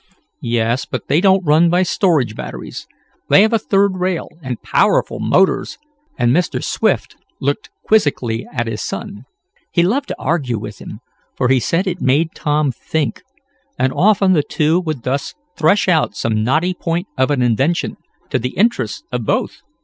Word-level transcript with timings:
"Yes, 0.41 0.85
but 0.85 1.07
they 1.09 1.21
don't 1.21 1.45
run 1.45 1.69
by 1.69 1.83
storage 1.83 2.35
batteries. 2.35 2.87
They 3.29 3.43
have 3.43 3.53
a 3.53 3.59
third 3.59 3.97
rail, 3.99 4.29
and 4.41 4.59
powerful 4.63 5.19
motors," 5.19 5.77
and 6.17 6.33
Mr. 6.35 6.63
Swift 6.63 7.17
looked 7.39 7.69
quizzically 7.85 8.47
at 8.51 8.65
his 8.65 8.81
son. 8.81 9.25
He 9.71 9.83
loved 9.83 10.07
to 10.07 10.15
argue 10.17 10.57
with 10.57 10.79
him, 10.79 11.01
for 11.35 11.49
he 11.49 11.59
said 11.59 11.85
it 11.85 12.01
made 12.01 12.33
Tom 12.33 12.71
think, 12.71 13.21
and 13.77 13.93
often 13.93 14.33
the 14.33 14.41
two 14.41 14.79
would 14.79 15.03
thus 15.03 15.35
thresh 15.55 15.87
out 15.87 16.15
some 16.17 16.43
knotty 16.43 16.73
point 16.73 17.05
of 17.15 17.29
an 17.29 17.43
invention, 17.43 17.97
to 18.31 18.39
the 18.39 18.57
interests 18.57 19.03
of 19.11 19.23
both. 19.23 19.61